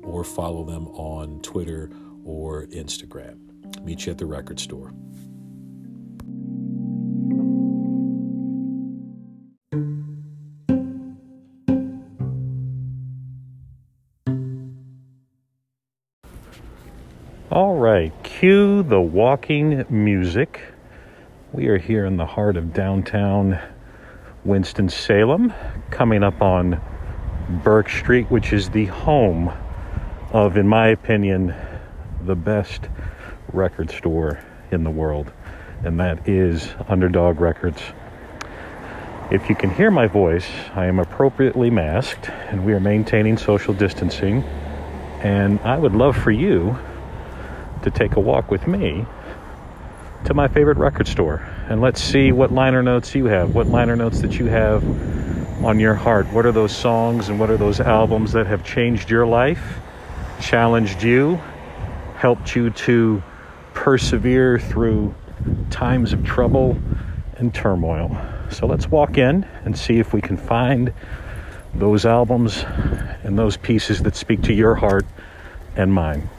or 0.06 0.24
follow 0.24 0.64
them 0.64 0.88
on 0.90 1.42
Twitter 1.42 1.90
or 2.24 2.66
Instagram. 2.68 3.40
Meet 3.84 4.06
you 4.06 4.12
at 4.12 4.18
the 4.18 4.26
record 4.26 4.60
store. 4.60 4.94
All 17.52 17.76
right, 17.78 18.12
cue 18.24 18.84
the 18.84 19.00
walking 19.00 19.86
music. 19.90 20.62
We 21.54 21.68
are 21.68 21.78
here 21.78 22.06
in 22.06 22.18
the 22.18 22.26
heart 22.26 22.58
of 22.58 22.74
downtown 22.74 23.60
Winston-Salem, 24.44 25.54
coming 25.90 26.22
up 26.22 26.42
on 26.42 26.82
Burke 27.64 27.90
Street, 27.90 28.30
which 28.30 28.52
is 28.52 28.70
the 28.72 28.86
home 28.88 29.54
of, 30.36 30.58
in 30.58 30.68
my 30.68 30.90
opinion, 30.90 31.56
the 32.26 32.36
best 32.36 32.90
record 33.54 33.90
store 33.90 34.38
in 34.70 34.84
the 34.84 34.90
world, 34.90 35.32
and 35.86 35.98
that 35.98 36.28
is 36.28 36.74
Underdog 36.90 37.40
Records. 37.40 37.82
If 39.32 39.48
you 39.48 39.56
can 39.56 39.70
hear 39.70 39.90
my 39.90 40.08
voice, 40.08 40.46
I 40.74 40.88
am 40.88 41.00
appropriately 41.00 41.70
masked, 41.70 42.30
and 42.50 42.66
we 42.66 42.74
are 42.74 42.82
maintaining 42.82 43.38
social 43.38 43.74
distancing. 43.74 44.44
And 45.24 45.58
I 45.62 45.78
would 45.78 45.96
love 45.96 46.18
for 46.18 46.32
you 46.32 46.78
to 47.84 47.90
take 47.90 48.18
a 48.18 48.20
walk 48.20 48.52
with 48.52 48.68
me 48.68 49.06
to 50.26 50.34
my 50.34 50.50
favorite 50.50 50.78
record 50.78 51.08
store 51.08 51.48
and 51.70 51.80
let's 51.80 52.02
see 52.02 52.34
what 52.34 52.52
liner 52.52 52.84
notes 52.84 53.16
you 53.16 53.26
have, 53.26 53.56
what 53.56 53.68
liner 53.68 53.96
notes 53.96 54.20
that 54.20 54.38
you 54.38 54.48
have 54.48 54.84
on 55.64 55.80
your 55.80 55.96
heart. 55.96 56.28
What 56.34 56.46
are 56.46 56.52
those 56.52 56.76
songs 56.76 57.30
and 57.30 57.40
what 57.40 57.50
are 57.50 57.58
those 57.58 57.80
albums 57.80 58.34
that 58.34 58.48
have 58.48 58.66
changed 58.66 59.10
your 59.10 59.26
life, 59.26 59.80
challenged 60.42 61.04
you, 61.04 61.40
helped 62.18 62.56
you 62.56 62.70
to 62.72 63.22
persevere 63.74 64.60
through 64.60 65.14
times 65.70 66.14
of 66.14 66.24
trouble 66.24 66.78
and 67.38 67.54
turmoil? 67.54 68.16
So 68.50 68.68
let's 68.68 68.88
walk 68.88 69.18
in 69.18 69.44
and 69.64 69.78
see 69.78 70.00
if 70.00 70.14
we 70.14 70.22
can 70.22 70.38
find 70.38 70.94
those 71.74 72.06
albums 72.06 72.64
and 73.24 73.38
those 73.38 73.58
pieces 73.58 74.04
that 74.04 74.16
speak 74.16 74.42
to 74.44 74.54
your 74.54 74.76
heart 74.76 75.06
and 75.76 75.94
mine. 75.94 76.30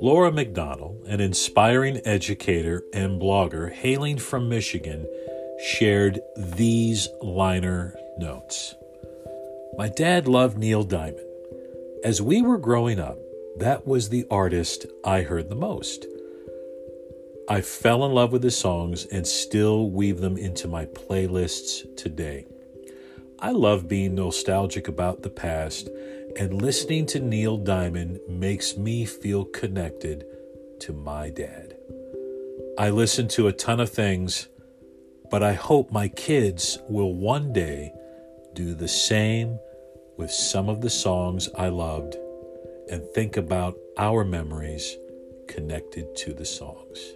Laura 0.00 0.32
McDonell, 0.32 1.06
an 1.06 1.20
inspiring 1.20 2.00
educator 2.04 2.82
and 2.92 3.22
blogger 3.22 3.72
hailing 3.72 4.18
from 4.18 4.48
Michigan, 4.48 5.06
shared 5.62 6.20
these 6.36 7.08
liner 7.20 7.94
notes. 8.18 8.74
My 9.78 9.88
dad 9.88 10.26
loved 10.26 10.58
Neil 10.58 10.82
Diamond. 10.82 11.26
As 12.04 12.20
we 12.20 12.42
were 12.42 12.58
growing 12.58 12.98
up, 12.98 13.18
that 13.58 13.86
was 13.86 14.08
the 14.08 14.26
artist 14.30 14.86
I 15.04 15.22
heard 15.22 15.48
the 15.48 15.54
most. 15.54 16.06
I 17.48 17.60
fell 17.60 18.04
in 18.04 18.12
love 18.12 18.32
with 18.32 18.42
his 18.42 18.56
songs 18.56 19.06
and 19.06 19.26
still 19.26 19.90
weave 19.90 20.20
them 20.20 20.36
into 20.36 20.68
my 20.68 20.86
playlists 20.86 21.96
today. 21.96 22.46
I 23.38 23.50
love 23.50 23.88
being 23.88 24.14
nostalgic 24.14 24.88
about 24.88 25.22
the 25.22 25.30
past 25.30 25.88
and 26.36 26.62
listening 26.62 27.06
to 27.06 27.20
Neil 27.20 27.56
Diamond 27.56 28.20
makes 28.28 28.76
me 28.76 29.04
feel 29.04 29.44
connected 29.44 30.24
to 30.80 30.92
my 30.92 31.30
dad. 31.30 31.76
I 32.78 32.90
listen 32.90 33.28
to 33.28 33.48
a 33.48 33.52
ton 33.52 33.80
of 33.80 33.90
things, 33.90 34.48
but 35.32 35.42
I 35.42 35.54
hope 35.54 35.90
my 35.90 36.08
kids 36.08 36.78
will 36.90 37.14
one 37.14 37.54
day 37.54 37.94
do 38.52 38.74
the 38.74 38.86
same 38.86 39.58
with 40.18 40.30
some 40.30 40.68
of 40.68 40.82
the 40.82 40.90
songs 40.90 41.48
I 41.56 41.70
loved 41.70 42.16
and 42.90 43.02
think 43.14 43.38
about 43.38 43.74
our 43.96 44.26
memories 44.26 44.94
connected 45.48 46.14
to 46.16 46.34
the 46.34 46.44
songs. 46.44 47.14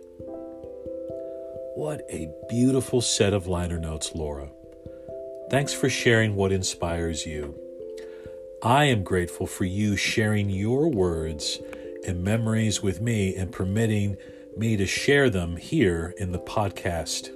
What 1.74 2.06
a 2.08 2.32
beautiful 2.48 3.02
set 3.02 3.34
of 3.34 3.48
liner 3.48 3.78
notes, 3.78 4.12
Laura. 4.14 4.48
Thanks 5.50 5.74
for 5.74 5.90
sharing 5.90 6.36
what 6.36 6.52
inspires 6.52 7.26
you. 7.26 7.54
I 8.62 8.84
am 8.84 9.04
grateful 9.04 9.46
for 9.46 9.66
you 9.66 9.94
sharing 9.94 10.48
your 10.48 10.88
words 10.88 11.60
and 12.06 12.24
memories 12.24 12.82
with 12.82 12.98
me 12.98 13.36
and 13.36 13.52
permitting 13.52 14.16
me 14.56 14.78
to 14.78 14.86
share 14.86 15.28
them 15.28 15.58
here 15.58 16.14
in 16.16 16.32
the 16.32 16.38
podcast. 16.38 17.35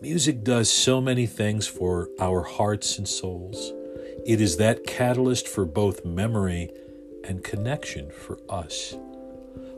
Music 0.00 0.42
does 0.42 0.70
so 0.70 0.98
many 0.98 1.26
things 1.26 1.66
for 1.66 2.08
our 2.18 2.42
hearts 2.42 2.96
and 2.96 3.06
souls. 3.06 3.74
It 4.24 4.40
is 4.40 4.56
that 4.56 4.86
catalyst 4.86 5.46
for 5.46 5.66
both 5.66 6.06
memory 6.06 6.70
and 7.22 7.44
connection 7.44 8.10
for 8.10 8.38
us. 8.48 8.96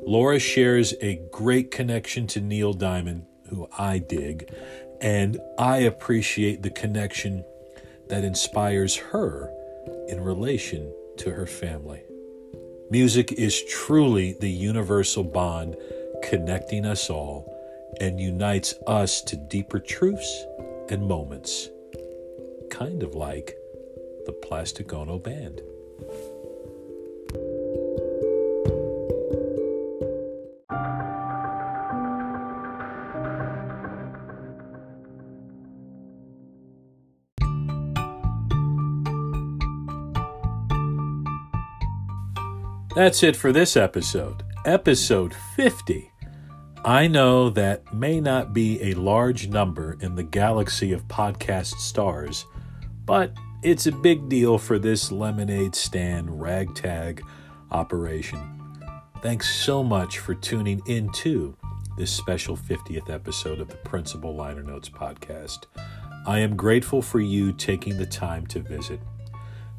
Laura 0.07 0.39
shares 0.39 0.95
a 1.01 1.21
great 1.33 1.73
connection 1.73 2.29
to 2.29 2.41
Neil 2.41 2.73
Diamond, 2.73 3.27
who 3.49 3.69
I 3.77 3.99
dig, 3.99 4.49
and 5.01 5.41
I 5.59 5.79
appreciate 5.79 6.63
the 6.63 6.71
connection 6.71 7.45
that 8.09 8.23
inspires 8.23 8.95
her 8.95 9.53
in 10.07 10.21
relation 10.21 10.95
to 11.17 11.33
her 11.33 11.47
family. 11.47 12.03
Music 12.91 13.33
is 13.33 13.61
truly 13.65 14.35
the 14.35 14.51
universal 14.51 15.25
bond 15.25 15.77
connecting 16.23 16.87
us 16.87 17.11
all 17.11 17.52
and 18.03 18.19
unites 18.19 18.75
us 18.89 19.21
to 19.23 19.37
deeper 19.37 19.79
truths 19.79 20.45
and 20.91 21.07
moments, 21.07 21.71
kind 22.69 23.01
of 23.01 23.15
like 23.15 23.55
the 24.27 24.33
Plastic 24.33 24.93
Ono 24.93 25.21
Band. 25.21 25.63
That's 42.97 43.23
it 43.23 43.37
for 43.37 43.53
this 43.53 43.77
episode, 43.77 44.43
episode 44.67 45.35
50. 45.55 46.12
I 46.85 47.07
know 47.07 47.49
that 47.51 47.95
may 47.95 48.21
not 48.21 48.53
be 48.53 48.83
a 48.83 48.95
large 48.95 49.47
number 49.47 49.97
in 50.01 50.17
the 50.17 50.25
galaxy 50.25 50.93
of 50.93 51.07
podcast 51.07 51.79
stars, 51.79 52.45
but 53.07 53.33
it's 53.63 53.87
a 53.87 53.93
big 53.93 54.29
deal 54.29 54.59
for 54.59 54.81
this 54.81 55.13
lemonade 55.13 55.77
stand 55.77 56.41
ragtag 56.41 57.23
operation. 57.71 58.41
Thanks 59.23 59.55
so 59.55 59.85
much 59.85 60.19
for 60.19 60.35
tuning 60.35 60.83
into 60.87 61.57
this 61.97 62.11
special 62.11 62.57
50th 62.57 63.09
episode 63.11 63.61
of 63.61 63.69
the 63.69 63.77
Principal 63.77 64.35
Liner 64.35 64.65
Notes 64.65 64.89
podcast. 64.89 65.67
I 66.27 66.41
am 66.41 66.57
grateful 66.57 67.01
for 67.01 67.21
you 67.21 67.53
taking 67.53 67.97
the 67.97 68.07
time 68.07 68.45
to 68.49 68.59
visit. 68.59 68.99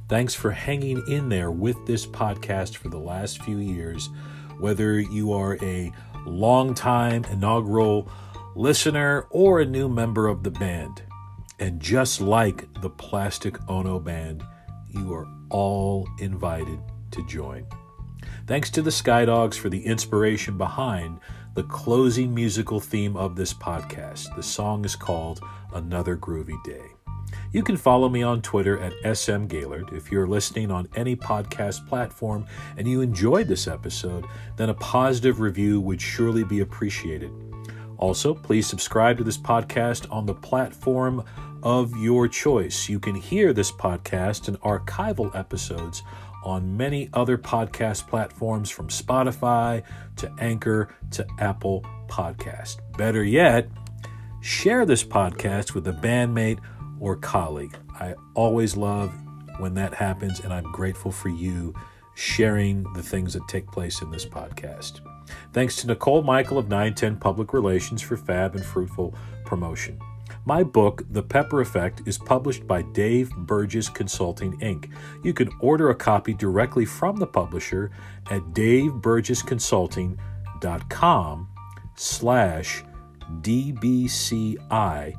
Thanks 0.08 0.34
for 0.36 0.52
hanging 0.52 1.04
in 1.10 1.28
there 1.28 1.52
with 1.52 1.86
this 1.86 2.06
podcast 2.06 2.78
for 2.78 2.88
the 2.88 2.98
last 2.98 3.44
few 3.44 3.58
years, 3.58 4.10
whether 4.58 5.02
you 5.02 5.34
are 5.34 5.58
a 5.62 5.92
long-time 6.26 7.26
inaugural 7.26 8.10
listener 8.56 9.28
or 9.30 9.62
a 9.62 9.66
new 9.66 9.90
member 9.90 10.28
of 10.28 10.44
the 10.44 10.52
band. 10.52 11.02
And 11.60 11.80
just 11.80 12.22
like 12.22 12.68
the 12.82 12.90
Plastic 12.90 13.58
Ono 13.70 14.00
Band, 14.00 14.44
you 14.90 15.14
are 15.14 15.28
all 15.50 16.08
invited 16.20 16.80
to 17.12 17.26
join. 17.28 17.66
Thanks 18.48 18.70
to 18.72 18.82
the 18.82 18.90
Skydogs 18.90 19.56
for 19.56 19.70
the 19.70 19.86
inspiration 19.86 20.58
behind 20.58 21.20
the 21.54 21.64
closing 21.64 22.34
musical 22.34 22.80
theme 22.80 23.16
of 23.16 23.36
this 23.36 23.54
podcast. 23.54 24.36
The 24.36 24.44
song 24.44 24.86
is 24.86 24.96
called 24.96 25.40
Another 25.74 26.18
Groovy 26.18 26.62
Day. 26.64 26.93
You 27.54 27.62
can 27.62 27.78
follow 27.78 28.10
me 28.10 28.24
on 28.24 28.42
Twitter 28.42 28.80
at 28.80 28.94
smgaylord. 29.04 29.94
If 29.94 30.12
you're 30.12 30.26
listening 30.26 30.72
on 30.72 30.90
any 30.96 31.16
podcast 31.16 31.88
platform 31.88 32.48
and 32.78 32.88
you 32.88 33.02
enjoyed 33.02 33.48
this 33.48 33.68
episode, 33.68 34.26
then 34.58 34.70
a 34.70 34.74
positive 34.74 35.40
review 35.40 35.80
would 35.80 36.02
surely 36.02 36.44
be 36.44 36.62
appreciated. 36.62 37.32
Also, 38.00 38.34
please 38.34 38.66
subscribe 38.66 39.20
to 39.20 39.24
this 39.24 39.38
podcast 39.38 40.12
on 40.12 40.26
the 40.26 40.34
platform 40.34 41.24
of 41.62 41.96
your 41.96 42.28
choice. 42.28 42.90
You 42.90 43.00
can 43.00 43.14
hear 43.14 43.54
this 43.54 43.72
podcast 43.72 44.48
and 44.48 44.60
archival 44.62 45.34
episodes 45.36 46.02
on 46.44 46.76
many 46.76 47.12
other 47.14 47.38
podcast 47.38 48.08
platforms 48.08 48.72
from 48.72 48.88
Spotify 48.88 49.84
to 50.16 50.34
Anchor 50.40 50.96
to 51.12 51.26
Apple 51.38 51.86
Podcast. 52.08 52.78
Better 52.98 53.24
yet, 53.24 53.70
share 54.42 54.88
this 54.88 55.04
podcast 55.04 55.76
with 55.76 55.88
a 55.88 55.94
bandmate 55.94 56.58
or 57.04 57.18
colleague. 57.18 57.78
I 58.00 58.16
always 58.34 58.78
love 58.78 59.14
when 59.60 59.74
that 59.76 59.94
happens, 59.94 60.40
and 60.40 60.54
I'm 60.54 60.72
grateful 60.72 61.12
for 61.12 61.28
you 61.28 61.74
sharing 62.16 62.84
the 62.94 63.04
things 63.04 63.34
that 63.34 63.46
take 63.50 63.68
place 63.68 64.02
in 64.02 64.10
this 64.10 64.26
podcast. 64.26 65.02
Thanks 65.52 65.76
to 65.78 65.88
Nicole 65.88 66.22
Michael 66.24 66.58
of 66.58 66.70
910 66.70 67.18
Public 67.18 67.52
Relations 67.52 68.02
for 68.02 68.16
fab 68.16 68.56
and 68.56 68.64
fruitful 68.64 69.14
promotion. 69.44 70.00
My 70.46 70.64
book, 70.64 71.04
The 71.10 71.24
Pepper 71.24 71.60
Effect, 71.60 72.04
is 72.06 72.18
published 72.18 72.66
by 72.68 72.84
Dave 72.94 73.36
Burgess 73.36 73.90
Consulting, 73.90 74.58
Inc. 74.60 74.90
You 75.24 75.34
can 75.34 75.50
order 75.60 75.90
a 75.90 75.96
copy 75.96 76.34
directly 76.34 76.86
from 76.86 77.18
the 77.18 77.28
publisher 77.28 77.92
at 78.32 78.42
daveburgessconsulting.com 78.54 81.48
slash 81.96 82.84
dbci 83.42 85.14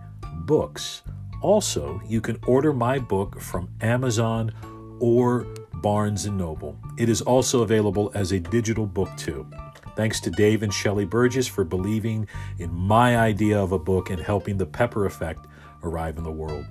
books. 0.46 1.02
Also, 1.44 2.00
you 2.08 2.22
can 2.22 2.38
order 2.46 2.72
my 2.72 2.98
book 2.98 3.38
from 3.38 3.68
Amazon 3.82 4.50
or 4.98 5.46
Barnes 5.74 6.26
& 6.26 6.30
Noble. 6.30 6.78
It 6.96 7.10
is 7.10 7.20
also 7.20 7.60
available 7.60 8.10
as 8.14 8.32
a 8.32 8.40
digital 8.40 8.86
book 8.86 9.10
too. 9.18 9.46
Thanks 9.94 10.20
to 10.20 10.30
Dave 10.30 10.62
and 10.62 10.72
Shelley 10.72 11.04
Burgess 11.04 11.46
for 11.46 11.62
believing 11.62 12.26
in 12.58 12.72
my 12.72 13.18
idea 13.18 13.60
of 13.60 13.72
a 13.72 13.78
book 13.78 14.08
and 14.08 14.18
helping 14.18 14.56
the 14.56 14.64
Pepper 14.64 15.04
Effect 15.04 15.44
arrive 15.82 16.16
in 16.16 16.24
the 16.24 16.32
world. 16.32 16.64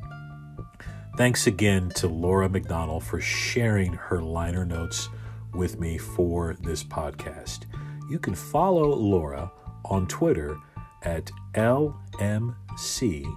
Thanks 1.18 1.46
again 1.46 1.90
to 1.90 2.08
Laura 2.08 2.50
McDonell 2.50 3.04
for 3.04 3.22
sharing 3.22 3.94
her 3.94 4.24
liner 4.24 4.66
notes 4.66 5.08
with 5.54 5.80
me 5.80 6.00
for 6.00 6.56
this 6.62 6.84
podcast. 6.84 7.66
You 8.10 8.18
can 8.18 8.34
follow 8.34 8.96
Laura 8.96 9.52
on 9.86 10.08
Twitter 10.08 10.58
at 11.04 11.30
LMC 11.54 13.32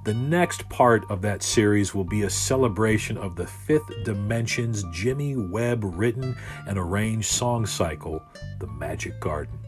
The 0.04 0.14
next 0.14 0.68
part 0.68 1.08
of 1.10 1.22
that 1.22 1.44
series 1.44 1.94
will 1.94 2.04
be 2.04 2.22
a 2.22 2.30
celebration 2.30 3.16
of 3.16 3.36
the 3.36 3.46
Fifth 3.46 4.04
Dimension's 4.04 4.84
Jimmy 4.92 5.36
Webb 5.36 5.84
written 5.84 6.36
and 6.66 6.76
arranged 6.76 7.28
song 7.28 7.66
cycle, 7.66 8.20
The 8.58 8.66
Magic 8.66 9.20
Garden. 9.20 9.61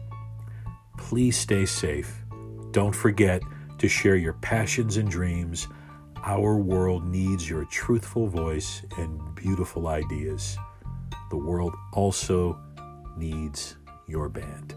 Please 1.05 1.37
stay 1.37 1.67
safe. 1.67 2.23
Don't 2.71 2.95
forget 2.95 3.43
to 3.77 3.87
share 3.87 4.15
your 4.15 4.33
passions 4.33 4.97
and 4.97 5.07
dreams 5.07 5.67
our 6.25 6.57
world 6.57 7.05
needs 7.05 7.47
your 7.47 7.65
truthful 7.65 8.25
voice 8.25 8.81
and 8.97 9.35
beautiful 9.35 9.87
ideas. 9.87 10.57
The 11.29 11.37
world 11.37 11.75
also 11.93 12.59
needs 13.15 13.75
your 14.07 14.29
band. 14.29 14.73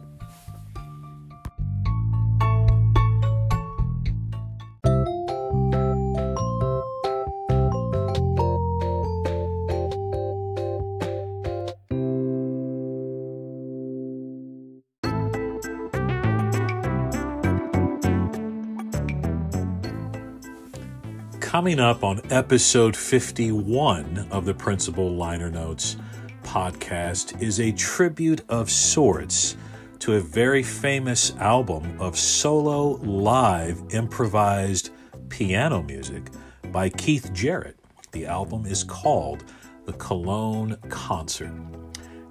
Coming 21.48 21.80
up 21.80 22.04
on 22.04 22.20
episode 22.30 22.94
51 22.94 24.28
of 24.30 24.44
the 24.44 24.52
Principal 24.52 25.14
Liner 25.14 25.50
Notes 25.50 25.96
podcast 26.42 27.40
is 27.40 27.58
a 27.58 27.72
tribute 27.72 28.42
of 28.50 28.70
sorts 28.70 29.56
to 30.00 30.16
a 30.16 30.20
very 30.20 30.62
famous 30.62 31.34
album 31.38 31.98
of 32.02 32.18
solo 32.18 32.96
live 33.02 33.82
improvised 33.94 34.90
piano 35.30 35.82
music 35.82 36.28
by 36.70 36.90
Keith 36.90 37.32
Jarrett. 37.32 37.78
The 38.12 38.26
album 38.26 38.66
is 38.66 38.84
called 38.84 39.42
The 39.86 39.94
Cologne 39.94 40.76
Concert. 40.90 41.54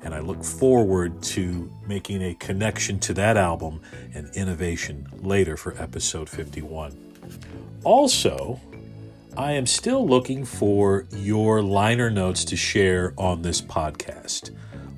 And 0.04 0.14
I 0.14 0.20
look 0.20 0.44
forward 0.44 1.24
to 1.24 1.74
making 1.88 2.22
a 2.22 2.36
connection 2.36 3.00
to 3.00 3.16
that 3.16 3.36
album 3.36 3.82
and 4.14 4.30
innovation 4.36 5.08
later 5.24 5.58
for 5.58 5.76
episode 5.82 6.30
51. 6.30 6.96
Also, 7.84 8.60
I 9.38 9.52
am 9.52 9.68
still 9.68 10.04
looking 10.04 10.44
for 10.44 11.06
your 11.16 11.62
liner 11.62 12.10
notes 12.10 12.44
to 12.46 12.56
share 12.56 13.14
on 13.20 13.44
this 13.44 13.62
podcast. 13.62 14.50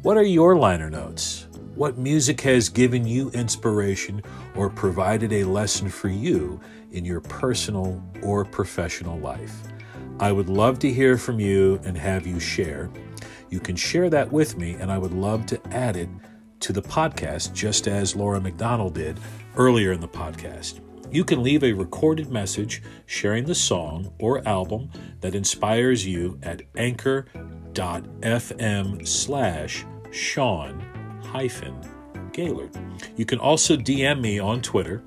What 0.02 0.16
are 0.16 0.24
your 0.24 0.56
liner 0.56 0.90
notes? 0.90 1.50
What 1.76 1.98
music 1.98 2.40
has 2.42 2.70
given 2.70 3.06
you 3.06 3.32
inspiration 3.32 4.24
or 4.56 4.70
provided 4.70 5.34
a 5.34 5.44
lesson 5.44 5.90
for 5.90 6.08
you 6.08 6.58
in 6.94 7.04
your 7.04 7.20
personal 7.20 8.02
or 8.24 8.46
professional 8.46 9.20
life? 9.20 9.58
I 10.22 10.32
would 10.32 10.48
love 10.48 10.80
to 10.80 10.94
hear 10.94 11.18
from 11.18 11.42
you 11.42 11.82
and 11.84 11.98
have 11.98 12.26
you 12.26 12.40
share. 12.40 12.90
You 13.50 13.60
can 13.60 13.76
share 13.76 14.10
that 14.10 14.32
with 14.32 14.58
me, 14.58 14.76
and 14.76 14.90
I 14.90 15.00
would 15.00 15.14
love 15.14 15.48
to 15.48 15.60
add 15.74 15.98
it 15.98 16.08
to 16.62 16.72
the 16.72 16.82
podcast, 16.82 17.54
just 17.54 17.90
as 17.90 18.16
Laura 18.16 18.40
McDonell 18.40 18.94
did 18.94 19.20
earlier 19.58 19.92
in 19.92 20.00
the 20.00 20.08
podcast. 20.08 20.80
You 21.12 21.24
can 21.24 21.42
leave 21.42 21.64
a 21.64 21.74
recorded 21.74 22.30
message 22.30 22.84
sharing 23.08 23.46
the 23.46 23.56
song 23.56 24.14
or 24.20 24.48
album 24.48 24.92
that 25.22 25.34
inspires 25.34 26.06
you 26.06 26.38
at 26.44 26.62
anchor.fm 26.78 27.28
slash 29.08 29.86
Sean 30.12 30.80
hyphen 31.24 31.76
Gaylord. 32.32 32.78
You 33.16 33.26
can 33.26 33.40
also 33.40 33.76
DM 33.76 34.22
me 34.22 34.38
on 34.38 34.62
Twitter. 34.62 35.02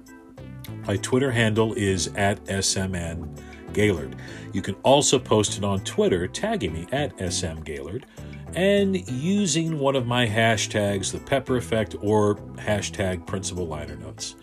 My 0.88 0.96
Twitter 0.96 1.30
handle 1.30 1.72
is 1.74 2.08
at 2.16 2.44
SMN 2.46 3.40
Gaylord. 3.72 4.16
You 4.52 4.60
can 4.60 4.74
also 4.82 5.20
post 5.20 5.56
it 5.56 5.62
on 5.62 5.84
Twitter, 5.84 6.26
tagging 6.26 6.72
me 6.72 6.88
at 6.90 7.16
SM 7.32 7.60
Gaylord 7.60 8.06
and 8.54 9.08
using 9.08 9.78
one 9.78 9.96
of 9.96 10.06
my 10.06 10.26
hashtags, 10.26 11.12
the 11.12 11.18
pepper 11.18 11.56
effect 11.56 11.94
or 12.02 12.36
hashtag 12.56 13.26
principal 13.26 13.66
liner 13.66 13.96
notes. 13.96 14.34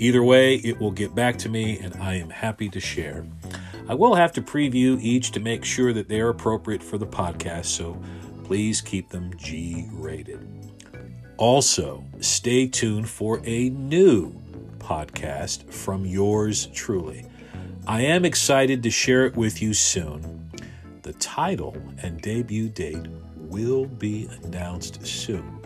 Either 0.00 0.22
way, 0.22 0.54
it 0.56 0.78
will 0.78 0.92
get 0.92 1.14
back 1.14 1.36
to 1.38 1.48
me 1.48 1.78
and 1.80 1.94
I 1.96 2.14
am 2.14 2.30
happy 2.30 2.68
to 2.68 2.78
share. 2.78 3.26
I 3.88 3.94
will 3.94 4.14
have 4.14 4.32
to 4.32 4.42
preview 4.42 5.00
each 5.02 5.32
to 5.32 5.40
make 5.40 5.64
sure 5.64 5.92
that 5.92 6.08
they 6.08 6.20
are 6.20 6.28
appropriate 6.28 6.82
for 6.82 6.98
the 6.98 7.06
podcast, 7.06 7.66
so 7.66 8.00
please 8.44 8.80
keep 8.80 9.08
them 9.08 9.32
G 9.36 9.88
rated. 9.92 10.46
Also, 11.36 12.04
stay 12.20 12.68
tuned 12.68 13.08
for 13.08 13.40
a 13.44 13.70
new 13.70 14.32
podcast 14.78 15.72
from 15.72 16.06
yours 16.06 16.66
truly. 16.66 17.26
I 17.86 18.02
am 18.02 18.24
excited 18.24 18.82
to 18.84 18.90
share 18.90 19.26
it 19.26 19.36
with 19.36 19.60
you 19.60 19.74
soon. 19.74 20.50
The 21.02 21.14
title 21.14 21.76
and 22.02 22.20
debut 22.20 22.68
date 22.68 23.06
will 23.36 23.86
be 23.86 24.28
announced 24.44 25.04
soon. 25.06 25.57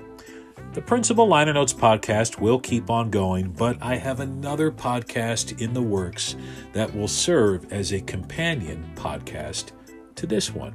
The 0.73 0.81
Principal 0.81 1.29
Liner 1.29 1.53
Notes 1.53 1.75
podcast 1.75 2.41
will 2.41 2.59
keep 2.59 2.89
on 2.89 3.11
going, 3.11 3.51
but 3.51 3.77
I 3.83 3.97
have 3.97 4.21
another 4.21 4.71
podcast 4.71 5.61
in 5.61 5.75
the 5.75 5.83
works 5.83 6.35
that 6.73 6.95
will 6.97 7.09
serve 7.09 7.71
as 7.71 7.93
a 7.93 8.01
companion 8.01 8.91
podcast 8.95 9.73
to 10.15 10.27
this 10.27 10.55
one. 10.55 10.75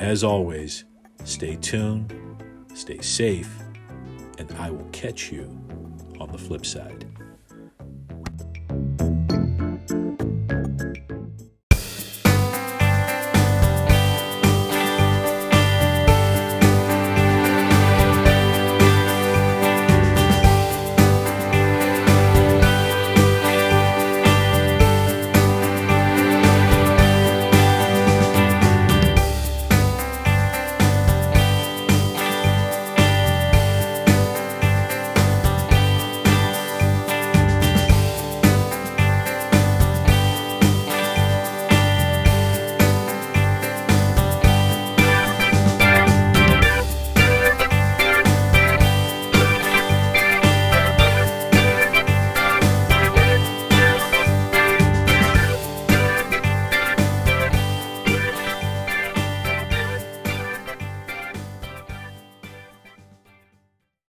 As 0.00 0.24
always, 0.24 0.86
stay 1.22 1.54
tuned, 1.54 2.12
stay 2.74 3.00
safe, 3.00 3.48
and 4.38 4.50
I 4.58 4.70
will 4.70 4.88
catch 4.90 5.30
you 5.30 5.44
on 6.18 6.32
the 6.32 6.38
flip 6.38 6.66
side. 6.66 7.13